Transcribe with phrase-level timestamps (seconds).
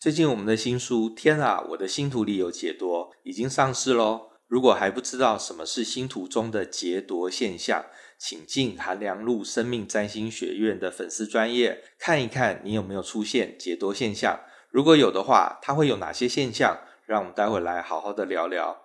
[0.00, 4.28] 最近我们的新书《天啊，我的星图里有解夺》已经上市喽。
[4.46, 7.84] 如果还不知道什么是星图中的劫夺现象，
[8.16, 14.38] 请进韩良路生命占星学院的粉丝专业看一看，你有没有出现劫夺现象。
[14.70, 16.78] 如果有的话，它会有哪些现象？
[17.04, 18.82] 让我们待会来好好的聊聊。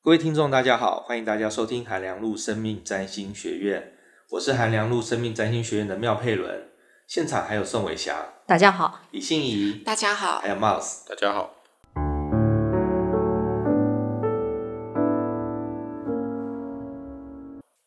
[0.00, 3.92] 各位听众，大家好，欢迎大家收听韩良路生命占星学院，
[4.30, 6.70] 我是韩良路生命占星学院的妙佩伦。
[7.06, 8.16] 现场还有宋伟霞，
[8.46, 11.54] 大家好；李信怡，大家好；还有 Mouse，大家好。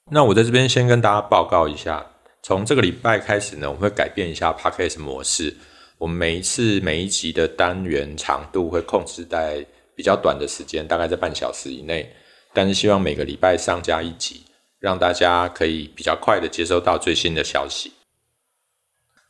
[0.09, 2.05] 那我在这边先跟大家报告一下，
[2.41, 5.53] 从这个礼拜开始呢，我们会改变一下 Podcast 模式。
[5.97, 9.65] 我们每一次每一集的单元长度会控制在
[9.97, 12.09] 比较短的时间，大概在半小时以内。
[12.53, 14.45] 但是希望每个礼拜上加一集，
[14.79, 17.91] 让大家可以比较快的接收到最新的消息。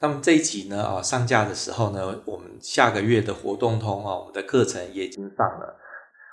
[0.01, 5.75] 那么这一集呢，啊，上架的时候呢，我们下个月的活动通啊，我们的课程也已经上了。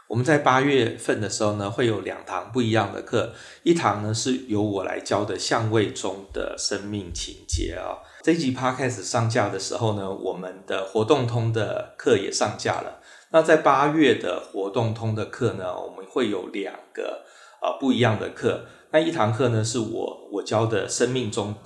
[0.08, 3.32] 我们在八月份的时候呢，会有两堂不一样的课，
[3.64, 7.98] 一堂呢是由我来教的相位中的生命情节啊。
[8.22, 13.00] 这一集 Podcast 上架的时候呢，我们的活动通的课也上架了。
[13.32, 17.24] 那在八月的活动通的课呢，我们会有两个
[17.60, 18.66] 啊不一样的课。
[18.92, 21.56] 那一堂课呢是我我教的生命中。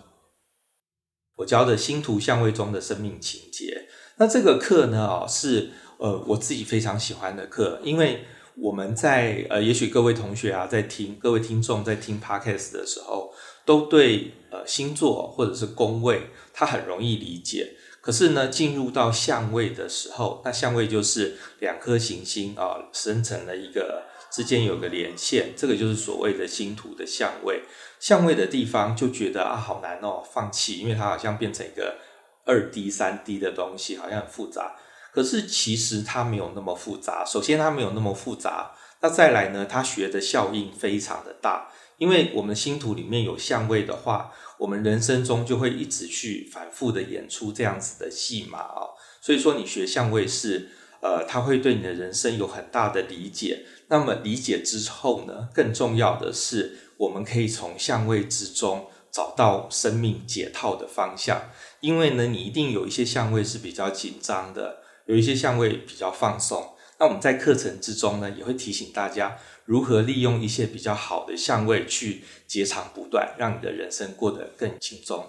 [1.40, 3.86] 我教的星图相位中的生命情节，
[4.18, 8.24] 那这个课呢，哦，是呃我自己非常喜欢的课，因为
[8.56, 13.32] 我们在呃，也许各位同学啊在听，各位听众在听 Podcast 的时候，
[13.64, 17.72] 都对呃星座或者是宫位，它很容易理解。
[18.02, 27.62] 可是呢，进入到相位的时候，那相位就是两颗行星啊生成了一个之间有个连线，这个就是所谓的星图的相位。
[27.98, 31.98] 相位的地方就觉得啊好难哦，放弃，因为它好像变成一个
[32.46, 34.76] 二 D、三 D 的东西，好像很复杂。
[35.12, 37.24] 可是其实它没有那么复杂。
[37.24, 41.68] 首先它没有那么复杂，那再来呢，它学的效应非常的大。
[41.98, 48.94] 因为我们星图里面有相位的话，我们人生中就会一直去反复的演出这样子的戏码哦。
[49.20, 50.70] 所以说你学相位是，
[51.02, 53.66] 呃，它会对你的人生有很大的理解。
[53.90, 56.86] 那么理解之后呢，更重要的是。
[57.00, 66.74] 我们可以从相位之中找到生命解套的方向，因为呢，你一定有一些相位是比较紧张的，有一些相位比较放松。
[66.98, 75.24] 那我们在课程之中呢，也会提醒大家如何利用一些比较好的相位去截长补短，让你的人生过得更轻松。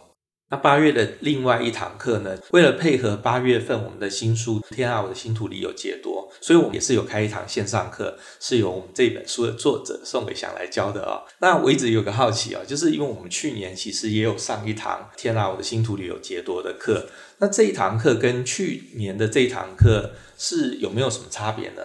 [0.52, 11.24] 那八月的另外一堂课呢，为了配合八月份我们的新书《天啊，我的星图里有杰多》，所以我们也是有开一堂线上课，是由我们这本书的作者宋伟祥来教的哦。
[11.40, 17.08] 那我一直有个好奇啊，就是因为我们去年其实也有上一堂《天啊，我的星图里有杰多》的课，
[17.38, 21.82] 那这一堂课跟去年的这一堂课是有没有什么差别呢？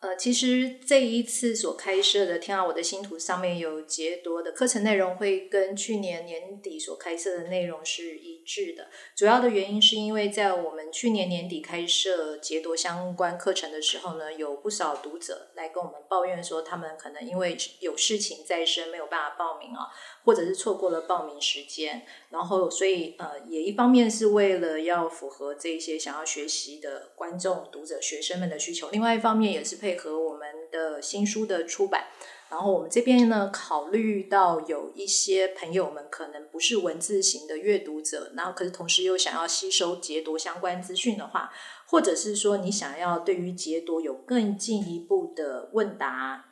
[0.00, 8.88] 呃，其实这一次所开设的《天啊，我的星图》上面有劫夺的课程内容，会跟去年年底所开设的内容是一致的。
[9.14, 19.88] 主要的原因是因为在我们去年年底开设劫夺相关课程的时候呢，有不少读者来跟我们抱怨说，他们可能因为有事情在身，没有办法报名啊。
[20.22, 32.06] 或者是错过了报名时间，然后所以呃，也一方面是为了要符合这些想要学习的观众、读者、学生们的需求，另外一方面也是配合我们的新书的出版。
[32.48, 41.52] 然后我们这边呢，考虑到有一些朋友们可能不是文字型的阅读者，然后可是同时又想要吸收劫夺相关资讯的话，
[41.86, 46.49] 或者是说你想要对于劫夺有更进一步的问答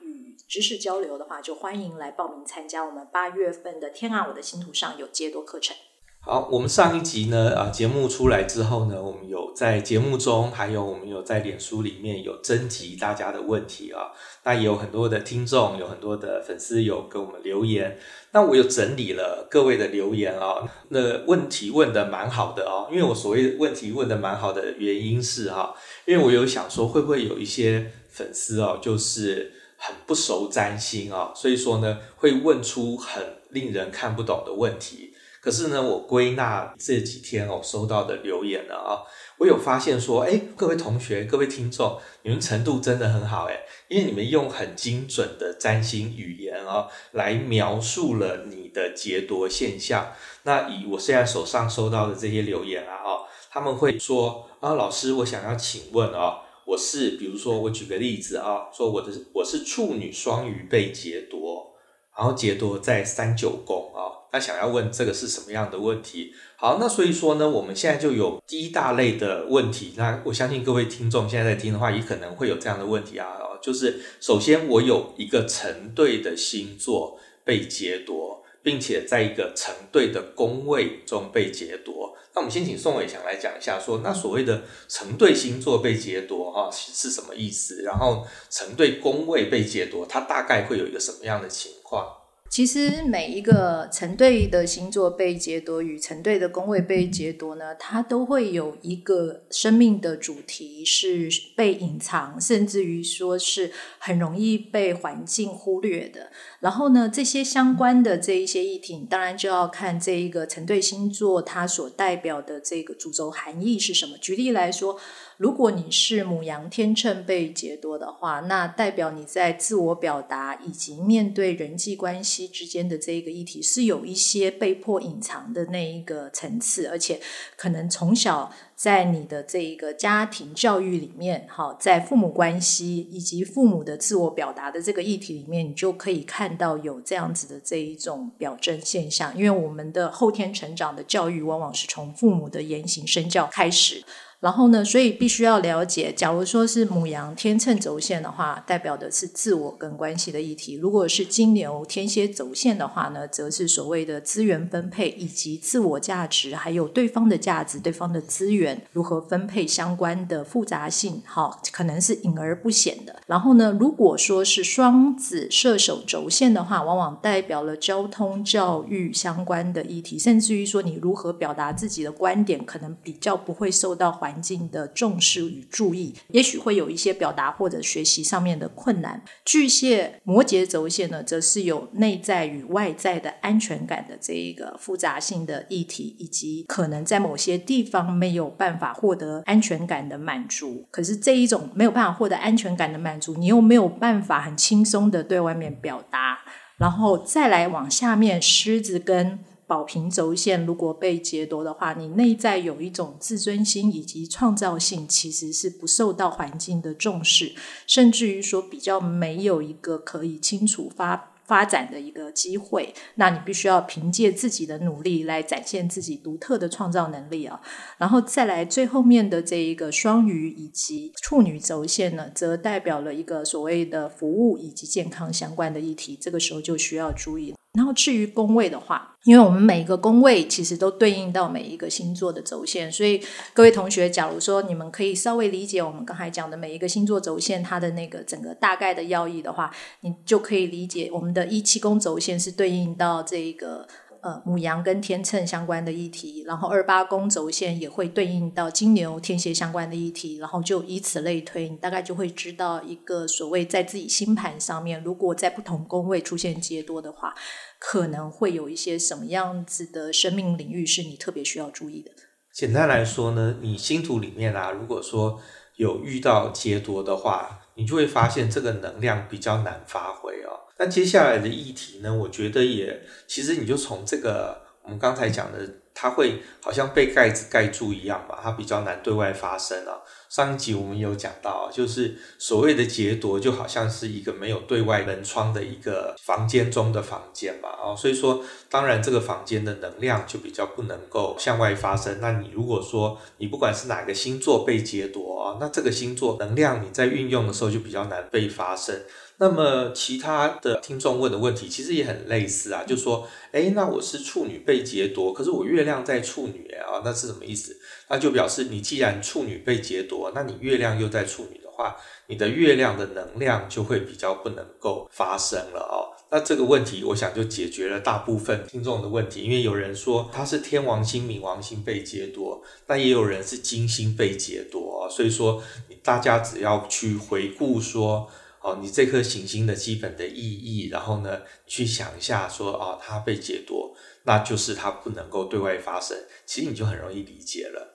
[0.49, 5.77] 知识交流的话，就欢迎来报名参加我们八月份的《天啊，我的星图上有劫夺》课程。
[6.21, 14.11] 好，我们上一集呢，啊，节目出来之后呢，我们有在节目中，还有我们有在脸书里面有征集大家的问题啊。
[14.45, 17.99] 那也有很多的听众，有很多的粉丝有给我们留言。
[18.33, 22.89] 那我有整理了各位的留言啊，那问题问得蛮好的哦。
[22.91, 25.75] 因为我所谓问题问得蛮好的原因是哈，
[26.07, 29.53] 因为我有想说，会不会有一些粉丝哦，就是。
[29.79, 35.15] 很不熟占星啊，所以说呢，会问出很令人看不懂的问题。
[35.41, 39.01] 可是呢，我归纳这几天我收到的留言了啊，
[39.39, 50.13] 我有发现说，哎，各位同学、各位听众，你们程度真的很好哎，因为你们用很精准的占星语言啊，来描述了你的劫夺现象。
[50.43, 56.41] 那以我现在手上收到的这些留言啊，哦，他们会说啊，老师，我想要请问哦。
[56.69, 61.75] 我是，比如说，我举个例子啊，说我的我是处女双鱼被劫夺，
[62.15, 64.29] 然后劫夺在三九宫啊。
[64.31, 66.35] 那想要问这个是什么样的问题？
[66.57, 69.95] 好，那所以说呢，我们现在就有第一大类的问题。
[69.97, 73.39] 那我相信各位听众现在在听的话，也可能会有这样的问题啊。
[73.63, 78.38] 就是首先我有一个成对的星座被劫夺，
[78.69, 82.15] 并且在一个成对的宫位中被劫夺。
[82.35, 87.81] 那我们先请宋伟强来讲一下说，说那所谓的成对星座被劫夺哈是什么意思？
[87.83, 92.07] 然后成对宫位被劫夺，它大概会有一个什么样的情况？
[92.49, 106.31] 其实每一个成对的星座被劫夺与成对的宫位被劫夺呢，它都会有一个生命的主题是被隐藏，甚至于说是很容易被环境忽略的。
[106.61, 114.17] 然后呢，这些相关的这一些议题，当然就要看这一个成对星座它所代表的这个主轴含义是什么。
[114.19, 114.99] 举例来说。
[115.39, 127.21] 如果你是母羊天秤被劫夺的话，那代表你在自我表达以及面对人际关系之间的这一个议题是有一些被迫隐藏的那一个层次，而且
[127.57, 139.33] 可能从小在你的这一个家庭教育里面，好，在父母关系以及父母的自我表达的这个议题里面，你就可以看到有这样子的这一种表征现象。
[139.39, 144.03] 因为我们的后天成长的教育往往是从父母的言行身教开始。
[144.41, 163.17] 然后呢，所以必须要了解，假如说是母羊天秤轴线的话，代表的是自我跟关系的议题；如果是金牛天蝎轴线的话呢，则是所谓的资源分配以及自我价值，还有对方的价值、对方的资源如何分配相关的复杂性，好，可能是隐而不显的。
[163.27, 174.28] 然后呢，如果说是双子射手轴线的话，往往代表了交通、教育相关的议题，甚至于说你如何表达自己的观点，可能比较不会受到环。
[174.29, 179.25] 环境的重视与注意，也许会有一些表达或者学习上面的困难。
[179.43, 190.87] 巨蟹摩羯轴线呢，则是有内在与外在的安全感的这一个复杂性的议题，以及可能在某些地方没有办法获得安全感的满足。
[190.91, 196.41] 可是这一种没有办法获得安全感的满足，你又没有办法很轻松的对外面表达，
[196.77, 199.39] 然后再来往下面，狮子跟。
[199.69, 207.55] 保平轴线如果被劫夺的话，你内在有一种自尊心以及创造性，其实是不受到环境的重视，
[207.87, 212.95] 甚至于说比较没有一个可以清楚发发展的一个机会。
[213.17, 217.61] 那你必须要凭借自己的努力来展现自己独特的创造能力啊。
[217.99, 227.55] 然后再来最后面的这一个双鱼以及处女轴线呢，则代表了一个所谓的服务以及健康相关的议题，这个时候就需要注意。
[227.75, 233.23] 然后至于宫位的话，因为我们每一个宫位其实都对应到每一个星座的轴线，所以
[233.53, 239.71] 各位同学，假如说你们可以稍微理解我们刚才讲的每一个星座轴线它的那个整个大概的要义的话，
[240.01, 243.87] 你就可以理解我们的一七宫轴线是对应到这一个。
[244.29, 257.35] 呃，牡羊跟天秤相关的议题，然后二八宫轴线也会对应到金牛、天蝎相关的议题，然后就以此类推，你大概就会知道一个所谓在自己星盘上面，如果在不同宫位出现劫夺的话，
[257.79, 262.11] 可能会有一些什么样子的生命领域是你特别需要注意的。
[262.53, 265.41] 简单来说呢，你星图里面啊，如果说
[265.77, 270.68] 有遇到劫夺的话，你就会发现这个能量比较难发挥哦。
[270.79, 279.99] 那接下来的议题呢，我觉得也其实你就从这个我们刚才讲的，它会好像被盖子盖住一样吧，它比较难对外发声啊。
[280.29, 292.21] 上一集我们有讲到，就是所谓的劫夺，就好像是一个没有对外门窗的一个房间中的房间嘛，啊，所以说当然这个房间的能量就比较不能够向外发生。
[292.21, 298.95] 那你如果说你不管是哪个星座被劫夺啊，那这个星座能量你在运用的时候就比较难被发生。
[299.41, 307.77] 那么其他的听众问的问题其实也很类似啊，就说，诶，那我是处女被劫夺，可是我月亮在处女啊，那是什么意思？
[308.09, 311.97] 那就表示你既然处女被劫夺，那你月亮又在处女的话，
[312.27, 316.15] 你的月亮的能量就会比较不能够发生了哦。
[316.31, 325.63] 那这个问题，我想就解决了大部分听众的问题，因为有人说他是天王星、冥王星被劫夺，那也有人是金星被劫夺，所以说
[326.03, 328.29] 大家只要去回顾说。
[328.61, 333.95] 哦，你这颗行星的基本的意义，然后呢，去想一下说，哦，它被劫夺，
[334.25, 337.88] 那就是它不能够对外发生，其实你就很容易理解了。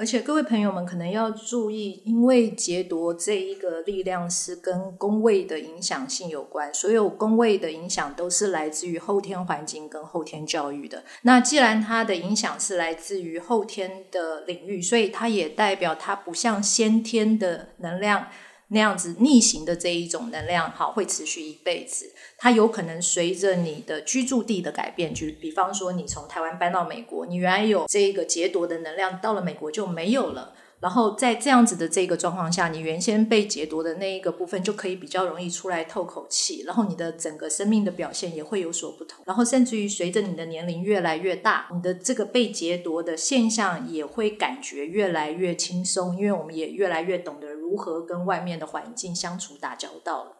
[0.00, 11.04] 而且各位朋友们可能要注意，因为劫夺这一个力量是跟宫位的影响性有关，所有宫位的影响都是来自于后天环境跟后天教育的。
[11.20, 18.28] 那既然它的影响是来自于后天的领域，所以它也代表它不像先天的能量。
[18.70, 22.12] 那样子逆行的这一种能量，好，会持续一辈子。
[22.38, 30.54] 它有可能随着你的居住地的改变，就比方说你从台湾搬到美国，你原来有这个劫夺的能量，到了美国就没有了。
[30.80, 39.22] 然后在这样子的这个状况下，你原先被劫夺的那一个部分就可以比较容易出来透口气，然后你的整个生命的表现也会有所不同。
[39.26, 50.39] 然后甚至于随着你的年龄越来越大，你的这个被劫夺的现象也会感觉越来越轻松，因为我们也越来越懂得如何跟外面的环境相处打交道了。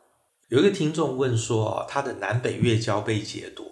[0.51, 3.71] 有一个听众问说，他的南北月交被解读。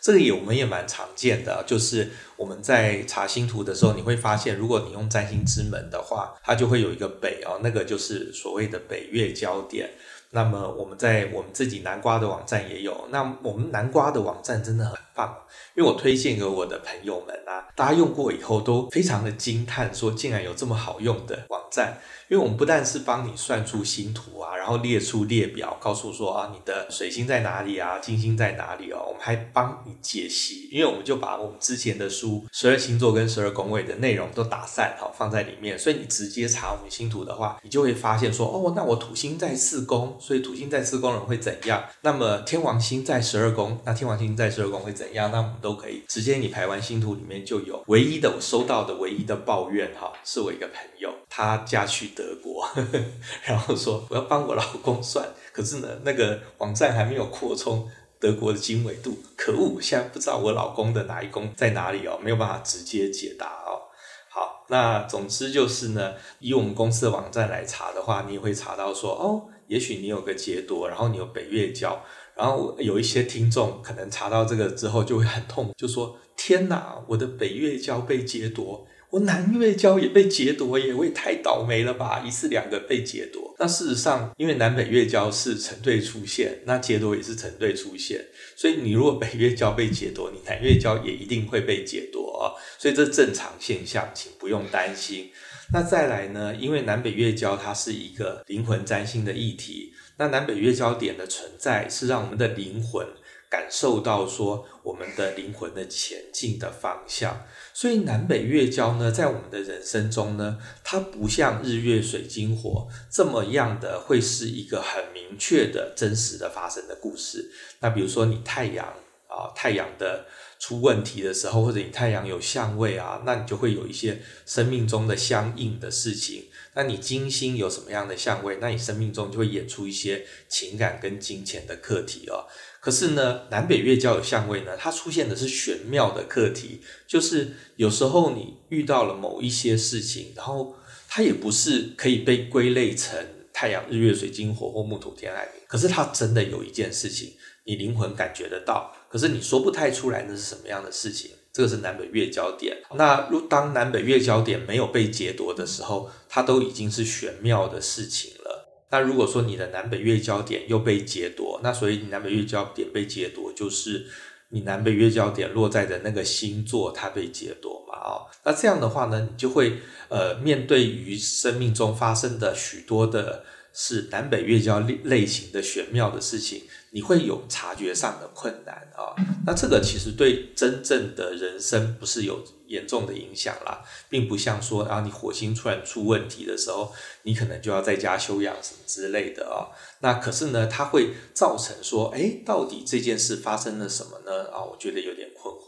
[0.00, 9.90] 这个也我们也蛮常见的，就是我们在查星图的时候，你会发现，如果你用占星之门的话，它就会有一个北哦，那个就是所谓的北月交点。
[10.30, 15.34] 那么我们在我们自己南瓜的网站也有，那我们南瓜的网站真的很棒，
[15.74, 21.98] 因为我推荐给我的朋友们啊，大家用过以后都非常的惊叹，说竟然有这么好用的网站。
[22.30, 41.82] 因为我们不但是帮你算出星图啊，然后列出列表，告诉说啊你的水星在哪里啊，金星在哪里哦，我们还帮你解析，因为我们就把我们之前的书十二星座跟十二宫位的内容都打散好放在里面，所以你直接查我们星图的话，你就会发现说哦，那我土星在四宫，所以土星在四宫人会怎样？
[42.02, 45.30] 那么天王星在十二宫，那天王星在十二宫会怎样？
[45.30, 47.82] 那我们都可以直接你排完星图里面就有。
[47.86, 52.08] 唯一的我收到的唯一的抱怨哈，是我一个朋友，他嫁去。
[52.18, 52.98] 德国呵呵，
[53.44, 59.80] 然后说我要帮我老公算，可是呢，那个网站还没有扩充德国的经纬度，可恶！
[59.80, 63.86] 现在不知道我老公的哪一宫在哪里哦，没有办法直接解答哦。
[64.28, 72.04] 好，那总之就是呢，以我们公司的网站来查的话，你也会查到说，哦，也许你有个劫夺，然后你有北月交，
[72.36, 78.86] 然后有一些听众可能查到这个之后就会很痛，就说天哪，我的北月交被劫夺。
[79.10, 82.22] 我南月交也被劫夺耶，我也太倒霉了吧！
[82.26, 83.54] 一次两个被劫夺。
[83.58, 92.52] 那事实上，因为南北月交是成对出现，那劫夺也是成对出现，所以你如果北月交被劫夺，你南月交也一定会被劫夺啊。
[92.78, 95.30] 所以这正常现象，请不用担心。
[95.70, 96.54] 那再来呢？
[96.54, 103.06] 因为南北月交它是一个灵魂占星的议题，那南北月交点的存在是让我们的灵魂
[103.50, 107.46] 感受到说我们的灵魂的前进的方向。
[107.74, 117.50] 所以南北月交呢，在我们的人生中呢，它不像日月水金火这么样的会是一个很明确的真实的发生的故事。
[117.80, 118.86] 那比如说你太阳
[119.28, 120.24] 啊，太阳的
[120.58, 126.44] 出问题的时候，或者你太阳有相位啊，那你就会有一些生命中的相应的事情。
[126.74, 132.46] 那你金星有什么样的相位，那你生命中就会演出一些情感跟金钱的课题哦。
[132.80, 140.76] 可是呢，南北月交有相位呢，它出现的是玄妙的课题，就是有时候你遇到了某一些事情，然后
[141.08, 143.18] 它也不是可以被归类成
[143.52, 147.32] 太阳、日月、水金火或木土天海，可是它真的有一件事情，
[147.64, 152.76] 你灵魂感觉得到，可是你说不太出来那是什么样的事情，这个是南北月交点。
[152.94, 158.84] 那如当南北月交点没有被劫夺的时候，它都已经是玄妙的事情了。
[158.90, 164.06] 那如果说你的南北月交点又被劫夺，那所以你南北月交点被劫夺，就是
[164.50, 167.98] 你南北月交点落在的那个星座它被劫夺嘛？
[167.98, 176.62] 哦，那这样的话呢，你就会呃面对于生命中发生的许多的是南北月交类类型的玄妙的事情。
[176.90, 179.14] 你会有察觉上的困难啊、
[179.46, 186.90] 那这个其实对真正的人生不是有严重的影响啦，并不像说啊，你火星突然出问题的时候，
[187.24, 189.76] 你可能就要在家休养什么之类的啊、哦。
[190.00, 194.50] 那可是呢，它会造成说，诶，到底这件事发生了什么呢？
[194.50, 195.67] 啊、我觉得有点困惑。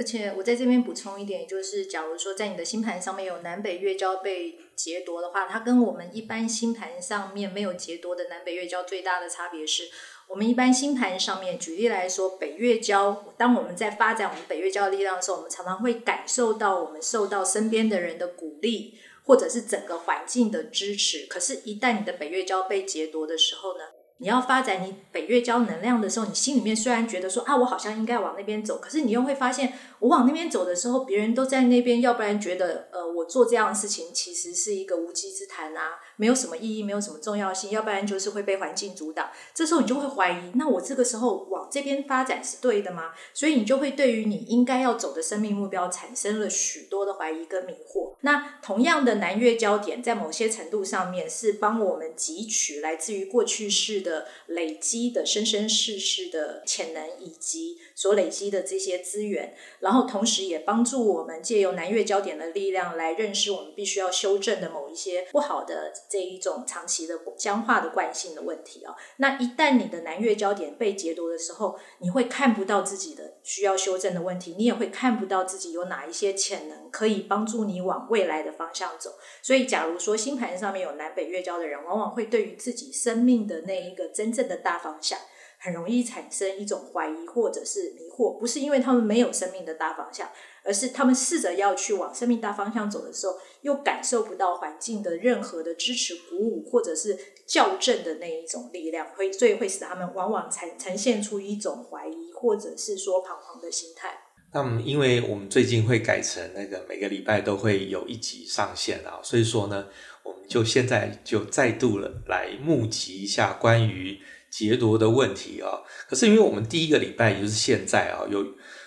[0.00, 9.90] 而且我在这边补充一点，就是假如说在你的星盘上面有南北月交被劫夺的话，它跟我们一般星盘上面没有劫夺的南北月交最大的差别是，
[10.26, 21.26] 我们一般星盘上面，举例来说，北月交，当我们在发展我们北月交的力量的时候，我们常常会感受到我们受到身边的人的鼓励，或者是整个环境的支持。
[21.26, 23.84] 可是，一旦你的北月交被劫夺的时候呢？
[24.20, 39.30] 你要发展你北月交能量的时候，你心里面虽然觉得说啊，我好像应该往那边走，可是你又会发现，我往那边走的时候，别人都在那边，要不然觉得呃，我做这样的事情其实是一个无稽之谈啊，没有什么意义，没有什么重要性，要不然就是会被环境阻挡。
[39.54, 43.12] 这时候你就会怀疑，那我这个时候往这边发展是对的吗？
[43.32, 48.12] 所以你就会对于你应该要走的生命目标产生了许多的怀疑跟迷惑。
[48.20, 54.09] 那同样的南月焦点，在某些程度上面是帮我们汲取来自于过去式的。
[54.10, 68.94] 的累积的生生世世的潜能，以及所累积的这些资源，然后同时也帮助我们借由南越焦点的力量来认识我们必须要修正的某一些不好的这一种长期的僵化的惯性的问题啊。
[69.18, 79.12] 那一旦你的南越焦点被解读的时候，你会看不到自己的需要修正的问题，你也会看不到自己有哪一些潜能可以帮助你往未来的方向走。
[79.42, 85.18] 所以，假如说星盘上面有南北月交的人，往往会对于自己生命的那一真正的大方向，
[85.58, 88.38] 很容易产生一种怀疑或者是迷惑。
[88.38, 90.28] 不是因为他们没有生命的大方向，
[90.64, 104.18] 而是他们试着要去往生命大方向走的时候，又感受不到环境的任何的支持、鼓舞或者是校正的那一种力量，会所以会使他们往往呈呈现出一种怀疑或者是说彷徨的心态。
[104.52, 109.86] 那么，因为我们最近会改成那个每个礼拜都会有一集上线啊，所以说呢，
[110.24, 114.18] 我们就现在就再度了来募集一下关于
[114.50, 115.80] 劫夺的问题啊。
[116.08, 118.44] 可是因为我们第一个礼拜也就是现在啊，有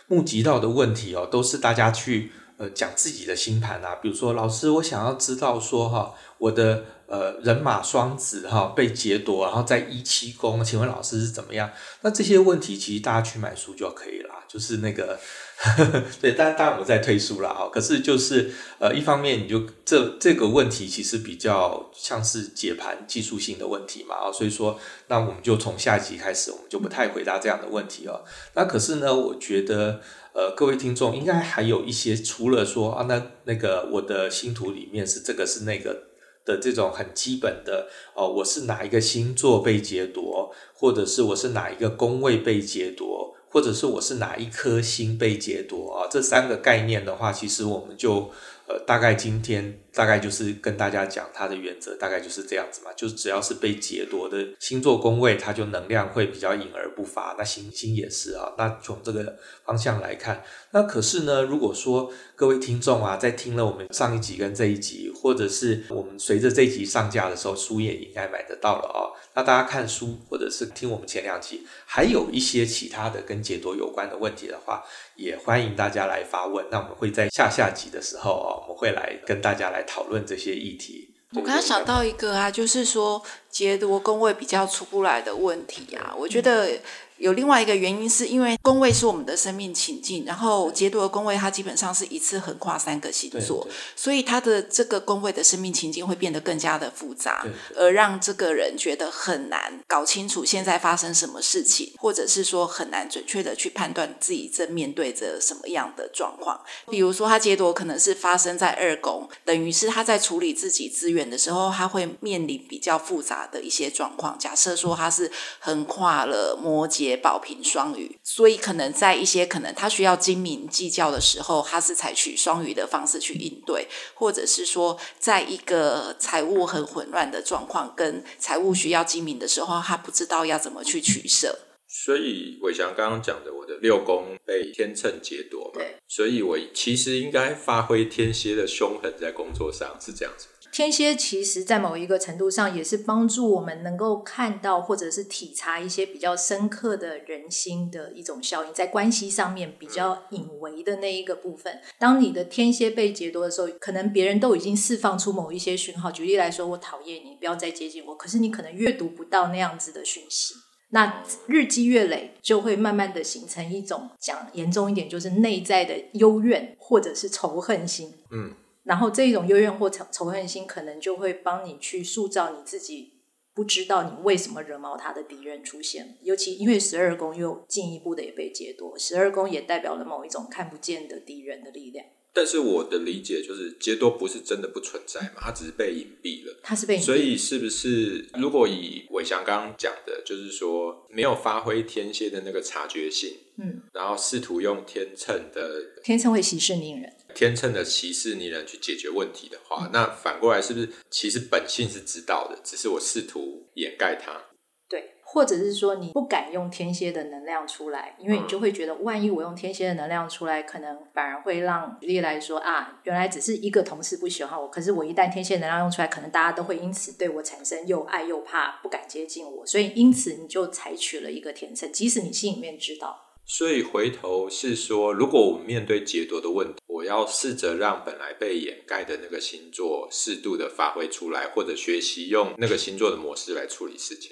[0.07, 6.83] 募集到的问题哦，都是大家去呃讲自己的星盘啊，比如说老师，我想要知道说哈，我的
[7.13, 11.70] 呃人马双子哈被劫夺，然后在一七宫，请问老师是怎么样？
[12.01, 15.20] 那这些问题其实大家去买书就可以了，就是那个。
[16.20, 17.70] 对，当然当然我们在推书了啊。
[17.72, 24.77] 可是就是呃，一方面你就这这个问题其实比较像是解盘技术性的问题嘛啊，所以说
[25.08, 28.25] 那我们就从下集开始，我们就不太回答这样的问题哦。
[28.55, 30.01] 那可是呢，我觉得
[30.34, 36.08] 呃，各位听众应该还有一些除了说啊，那那个我的星图里面是这个是那个
[36.45, 43.31] 的这种很基本的哦，我是哪一个星座被劫夺，或者是我是哪一个宫位被劫夺。
[43.53, 46.09] 或者是我是哪一颗星被劫夺啊？
[46.09, 48.31] 这三个概念的话，其实我们就
[48.67, 49.79] 呃大概今天。
[49.95, 57.35] 大概就是跟大家讲它的原则，大概就是这样子嘛，就是只要是被劫夺的星座宫位，它就能量会比较隐而不发。
[57.38, 58.51] 那行星也是啊。
[58.57, 69.15] 那从这个方向来看，那可是呢，如果说各位听众啊，在听了我们上一集跟这一集，或者是我们随着这集上架的时候，书也应该买得到了哦。
[69.33, 74.83] 那大家看书或者是听我们前两集，还有一些其他的跟解读有关的问题的话，
[75.15, 76.65] 也欢迎大家来发问。
[76.69, 79.81] 那我们会在下下集的时候哦，我们会来跟大家来。
[79.83, 86.79] 讨论这些议题，我刚刚想到一个啊，就是说劫夺宫位比较出不来的问题啊，我觉得。
[87.17, 97.45] 有另外一个原因，是因为宫位是我们的生命情境，然后劫夺的宫位它基本上是一次横跨三个星座，所以它的这个宫位的生命情境会变得更加的复杂，
[97.76, 106.60] 而让这个人觉得很难搞清楚现在发生什么事情，或者是说很难准确的去判断自己正面对着什么样的状况。
[106.89, 114.38] 比如说，他劫夺可能是发生在二宫，等于是他在处理自己资源的时候，他会面临比较复杂的一些状况。
[114.38, 117.12] 假设说他是横跨了摩羯。
[117.17, 131.60] 宝瓶双鱼，所以可能在一些可能他需要精明计较的时候，他是采取双鱼的方式去应对，或者是说，在一个财务很混乱的状况，跟财务需要精明的时候，他不知道要怎么去取舍。
[131.88, 140.47] 所以伟翔刚刚讲的，我的六宫被天秤劫夺嘛，所以我其实应该发挥天蝎的凶狠在工作上，是这样子。
[140.73, 151.79] 天蝎其实，在某一个程度上，也是帮助我们能够看到或者是体察一些比较深刻的人心的一种效应，在关系上面比较隐微的那一个部分。
[151.99, 156.09] 当你的天蝎被劫夺的时候，可能别人都已经释放出某一些讯号。
[156.09, 158.17] 举例来说，我讨厌你，不要再接近我。
[158.17, 160.55] 可是你可能阅读不到那样子的讯息。
[160.89, 168.12] 那日积月累，就会慢慢的形成一种讲严重一点，就是内在的幽怨或者是仇恨心。
[168.31, 168.55] 嗯。
[168.84, 173.13] 然后这种幽怨或仇仇恨心，可能就会帮你去塑造你自己
[173.54, 176.17] 不知道你为什么惹毛他的敌人出现。
[176.22, 182.06] 尤其因为十二宫又进一步的也被劫夺，十二宫也代表了某一种看不见的敌人的力量。
[182.36, 186.60] 但是我的理解就是，杰多不是真的不存在嘛，他只是被隐蔽了。
[186.63, 187.06] 他是被隐蔽。
[187.06, 197.13] 所以是不是如果以伟翔刚刚讲的，就是说没有发挥天蝎的那个察觉性，嗯，然后试图用天秤的天秤会息事宁人。
[197.34, 204.41] 天秤的歧视你人去解决问题的话，嗯，那反过来是不是其实本性是知道的，只是我试图掩盖它？
[204.89, 223.19] 对，或者是说你不敢用天蝎的能量出来，因为你就会觉得，万一我用天蝎的能量出来，可能反而会让举例来说啊，原来只是一个同事不喜欢我，可是我一旦天蝎能量用出来，可能大家都会因此对我产生又爱又怕，不敢接近我，所以因此你就采取了一个天秤，即使你心里面知道。
[223.46, 234.32] 所以回头是说，如果我们面对解读的问题，我要试着让本来被掩盖的那个星座适度的发挥出来，或者学习用那个星座的模式来处理事情。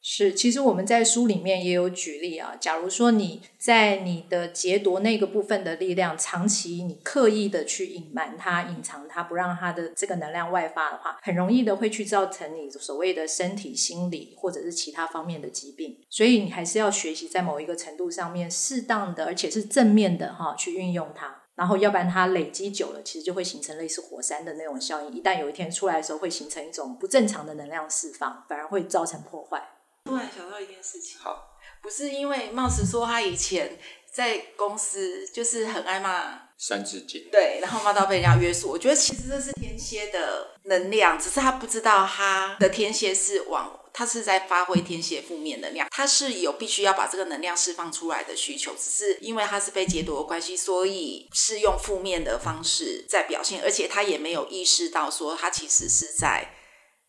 [0.00, 2.56] 是，其实我们在书里面也有举例啊。
[2.58, 15.98] 假如说你在你的劫夺那个部分的力量，长期你刻意的去隐瞒它、隐藏它，不让它的这个能量外发的话，很容易的会去造成你所谓的身体、心理或者是其他方面的疾病。
[16.08, 21.37] 所以你还是要学习在某一个程度上面，适当的而且是正面的哈去运用它。
[21.58, 25.12] 然后要不然它累积久了，其实就会形成类似火山的那种效应。
[25.12, 29.70] 一旦有一天出来的时候，会形成一种不正常的能量释放，反而会造成破坏。
[30.04, 33.76] 突然想到一件事情，好，不是因为貌似说他以前
[34.12, 38.70] 在公司就是很爱骂三字经，对，然后骂到被人家约束。
[38.70, 56.52] 我觉得其实这是天蝎的能量，只是他不知道他的天蝎是往他是在发挥天蝎负面能量，他是有必须要把这个能量释放出来的需求，只是因为他是被劫夺的关系，所以是用负面的方式在表现，而且他也没有意识到说他其实是在。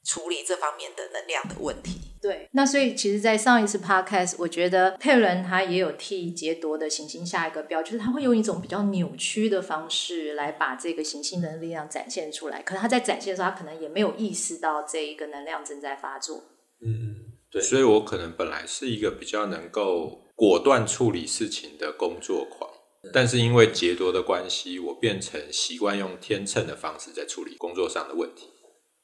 [0.02, 2.00] 处理这方面的能量的问题。
[2.22, 12.62] 对，那所以其实，在上一次 podcast，我觉得佩伦他也有替劫夺的行星下一个标，就是他会用一种比较扭曲的方式来把这个行星的力量展现出来。
[12.64, 16.46] 可能他在展现的时候，他可能也没有意识到这一个能量正在发作。
[16.82, 17.16] 嗯嗯，
[17.52, 17.62] 对。
[17.62, 22.70] 所以我可能本来是一个比较能够果断处理事情的工作狂，
[23.14, 28.48] 但是因为劫夺的关系，我变成习惯用天秤的方式在处理工作上的问题。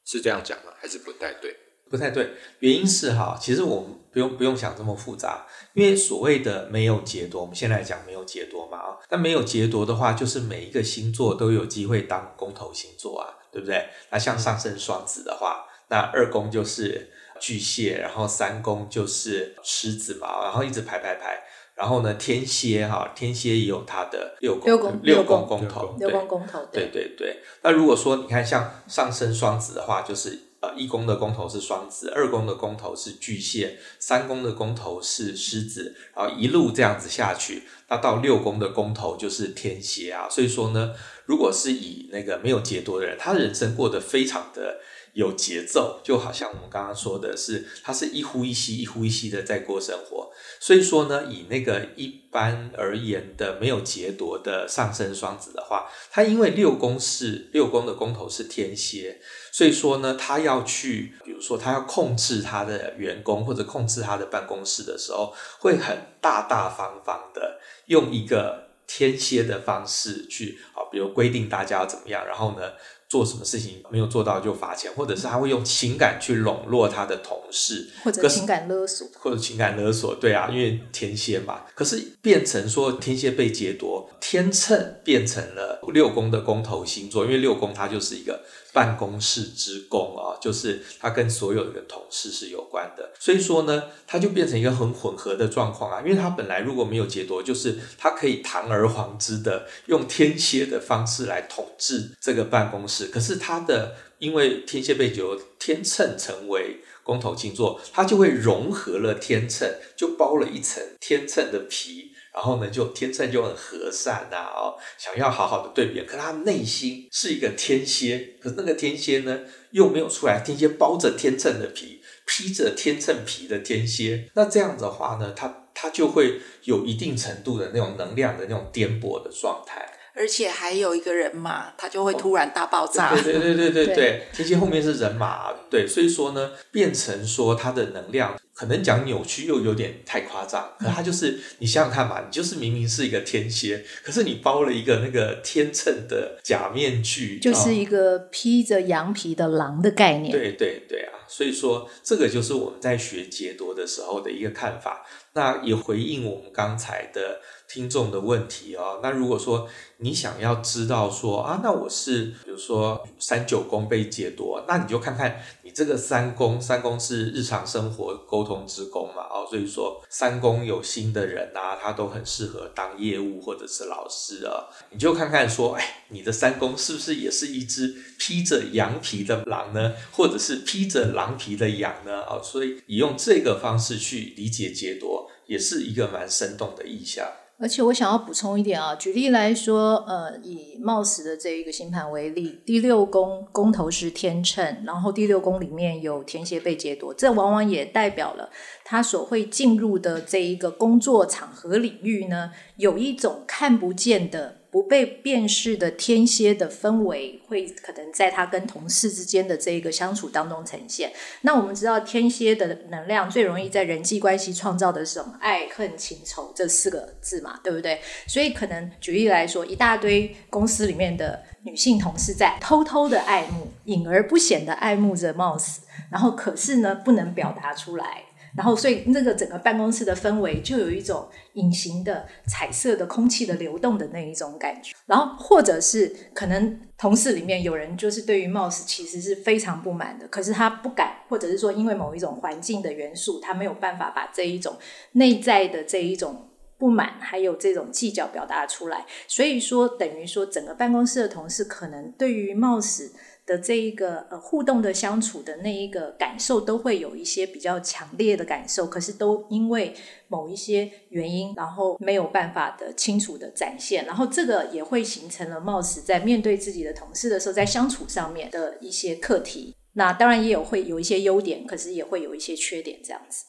[0.05, 0.71] 是这样讲吗？
[0.77, 1.55] 还是不太对？
[1.89, 2.31] 不太对。
[2.59, 8.97] 原因是哈，其实我们不用不用想这么复杂，因为所谓的没有劫夺，我们现在讲没有劫夺嘛啊。
[9.09, 13.87] 那没有劫夺的话，就是每一个星座都有机会当公头星座啊，对不对？
[14.11, 17.11] 那像上升双子的话，那二宫就是
[17.45, 21.43] 巨蟹，然后三宫就是狮子嘛，然后一直排排排。
[21.75, 27.41] 然后呢，天蝎哈，天蝎也有它的六宫六宫六宫公头，六宫公头，对对对。
[27.61, 40.27] 那如果说你看像上升双子的话，就是呃一宫的公头是双子，二宫的公头是巨蟹，三宫的公头是狮子，然后一路这样子下去，那到六宫的公头就是天蝎啊。
[40.27, 44.79] 所以说呢，如果是以那个没有劫夺的人，他的人生过得非常的。
[45.15, 50.29] 有节奏，就好像我们刚刚说的是，他是一呼一吸、一呼一吸的在过生活。
[50.59, 59.21] 所以说呢，以那个一般而言的没有劫夺的上升双子的话，他因为六宫是六宫的宫头是天蝎，
[59.53, 72.73] 所以说呢，他要去，比如说他要控制他的员工或者控制他的办公室的时候，会很大大方方的用一个天蝎的方式去啊，比如规定大家要怎么样，然后呢，
[73.15, 81.61] 做什么事情没有做到就罚钱，或者是他会用情感去笼络他的同事，或者情感勒索，或者情感勒索，对啊，因为天蝎嘛。
[81.73, 88.41] 可是变成说天蝎被劫夺，天秤变成了六宫的公头星座，因为六宫它就是一个。
[88.75, 96.01] 办公室职工啊，就是他跟所有的同事是有关的，所以说呢，他就变成一个很混合的状况啊。
[96.01, 103.05] 因为他本来如果没有劫夺，就是他可以堂而皇之的用天蝎的方式来统治这个办公室。
[103.05, 105.21] 可是他的因为天蝎被劫，
[105.57, 112.11] 天秤成为宫头静坐，他就会融合了天秤，就包了一层天秤的皮。
[112.33, 119.39] 然后呢，就天秤就很和善呐、啊，哦，想要好好的对别人，可他内心是一个天蝎，可那个天蝎呢，
[119.71, 129.93] 又没有出来，天蝎包着天秤的皮，披着天秤皮的天蝎，那这样子的话呢，他他就会有一定程度的那种能量的那种颠簸的状态。
[130.15, 133.11] 而且还有一个人马，他就会突然大爆炸。
[133.11, 150.31] 哦、对对对对对对，对天蝎后面是人马，对，所以说呢，变成说他的能量可能讲扭曲又有点太夸张，可他就是你想想看嘛，你就是明明是一个天蝎，可是你包了一个那个天秤的假面具，就是一个披着羊皮的狼的概念。
[150.31, 157.41] 对对对啊，所以说这个就是我们在学解读的时候的一个看法，那也回应我们刚才的。
[157.75, 182.21] 听众的问题哦，那如果说你想要知道说啊，那我是比如说三九宫被解夺，那你就看看你这个三宫，三宫是日常生活沟通之宫嘛，哦，所以说三宫有心的人啊，他都很适合当业务或者是老师啊，你就看看说，哎，你的三宫是不是也是一只披着羊皮的狼呢，或者是披着狼皮的羊呢？
[182.21, 187.27] 哦，所以你用这个方式去理解解夺，也是一个蛮生动的意象。
[187.57, 198.49] 而且我想要补充一点啊，举例来说，呃，以冒死的这一个星盘为例，第六宫宫头是天秤，然后第六宫里面有天蝎被劫夺，这往往也代表了
[198.83, 204.57] 他所会进入的这一个工作场合领域呢，有一种看不见的。
[204.75, 211.13] 不被辨识的天蝎的氛围，会可能在他跟同事之间的这个相处当中呈现。
[211.43, 215.37] 那我们知道天蝎的能量最容易在人际关系创造的是什么？
[215.39, 218.01] 爱恨情仇这四个字嘛，对不对？
[218.27, 225.77] 所以可能举例来说，一大堆公司里面的女性同事在偷偷的爱慕，隐而不显的爱慕着 Mouse，
[226.11, 228.23] 然后可是呢，不能表达出来。
[228.55, 234.95] 然后，所以那个整个办公室的氛围就有一种隐形的彩色的空气的流动的那一种感觉。
[235.05, 244.77] 然后，或者是可能同事里面有人就是对于 Mouse 其实是非常不满的，可是他不敢，或者是说因为某一种环境的元素，他没有办法把这一种
[245.13, 249.05] 内在的这一种不满还有这种计较表达出来。
[249.27, 253.11] 所以说，等于说整个办公室的同事可能对于 Mouse
[253.45, 259.93] 的这一个呃互动的相处的那一个感受，都会有一些比较强烈的感受，可是都因为
[260.27, 269.75] 某一些原因，然后没有办法的清楚的展现，然后这个也会形成了貌似在面对自己的同事的时候，在相处上面的一些课题。
[269.93, 273.45] 那当然也有会有一些优点，可是也会有一些缺点，这样子。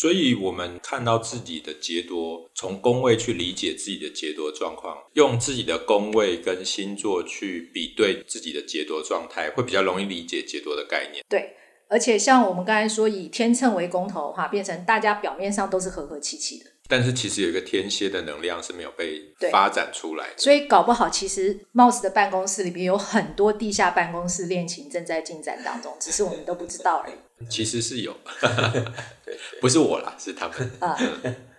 [0.00, 11.24] 所以，我们看到自己的劫夺，从宫位去理解自己的劫夺状况，用自己的宫位跟星座去比对自己的劫夺状态，会比较容易理解劫夺的概念。
[11.28, 11.56] 对，
[11.88, 16.66] 而且像我们刚才说，以天秤为宫头的话，变成大家表面上都是和和气气的。
[16.86, 27.14] 但是其实有一个天蝎的能量是没有被发展出来的，所以搞不好其实 Mouse 的办公室里边有很多地下办公室恋情正在进展当中，只是我们都不知道而已。
[27.48, 28.16] 其实是有，
[29.60, 30.70] 不是我啦，是他们。
[30.80, 30.96] 啊，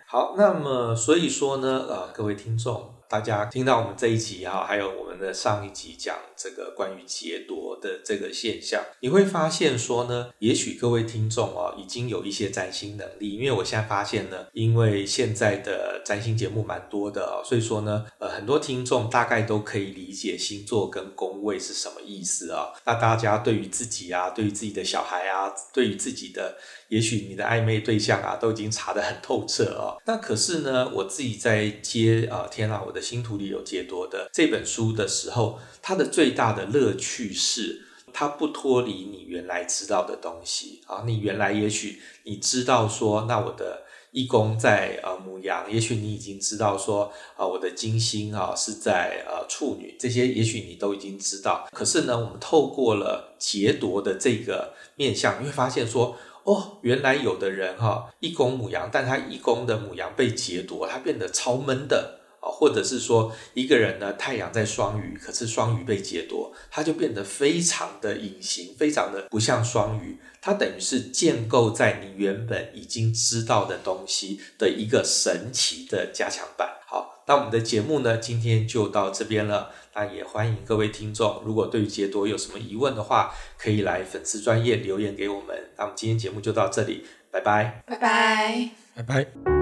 [0.06, 2.96] 好，那么所以说呢，呃，各位听众。
[3.10, 22.68] 大家听到我们这一集哈，还有我们的上一集讲这个关于劫夺的这个现象，你会发现说呢，也许各位听众啊，已经有一些占星能力，因为我现在发现呢，因为现在的占星节目蛮多的哦，所以说呢，呃，很多听众大概都可以理解星座跟宫位是什么意思啊。
[22.86, 26.58] 那大家对于自己啊，对于自己的小孩啊，对于自己的。
[26.90, 30.02] 也许你的暧昧对象啊，都已经查得很透彻哦。
[30.08, 37.84] 那可是呢，我自己在接啊，天啊，我的星图里有劫夺的这本书的时候，它的最大的乐趣是，
[38.14, 41.04] 它不脱离你原来知道的东西啊。
[41.06, 51.68] 你原来也许你知道说，那我的一宫在呃母羊，也许你已经知道说啊，我的金星啊是在呃处女，这些也许你都已经知道。
[51.72, 56.18] 可是呢，我们透过了劫夺的这个面相，你会发现说。
[56.46, 76.70] 哦，原来有的人哈一宫母羊，但他一宫的母羊被劫夺，他变得超闷的啊，或者是说一个人呢太阳在双鱼，可是双鱼被劫夺，他就变得非常的隐形，非常的不像双鱼，它等于是建构在你原本已经知道的东西的一个神奇的加强版。
[76.88, 79.72] 好，那我们的节目呢，今天就到这边了。
[79.94, 85.72] 那也欢迎各位听众，如果对于劫夺有什么疑问的话，可以来粉丝专业留言给我们。
[85.78, 89.59] 那我们今天节目就到这里，拜拜，拜拜，拜拜。